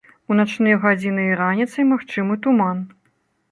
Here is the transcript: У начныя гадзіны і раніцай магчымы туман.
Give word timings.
У 0.29 0.37
начныя 0.39 0.77
гадзіны 0.85 1.27
і 1.27 1.37
раніцай 1.43 1.87
магчымы 1.93 2.41
туман. 2.49 2.83